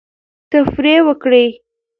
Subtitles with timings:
[0.51, 1.47] تفریح وکړئ.